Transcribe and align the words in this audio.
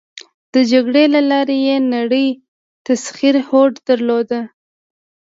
د 0.53 0.55
جګړې 0.71 1.03
له 1.13 1.21
لارې 1.31 1.57
یې 1.67 1.77
نړی 1.95 2.27
تسخیر 2.87 3.35
هوډ 3.47 3.73
درلود. 3.87 4.29